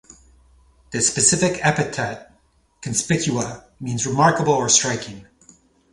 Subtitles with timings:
[0.89, 2.31] The specific epithet
[2.81, 5.27] ("conspicua") means "remarkable" or "striking".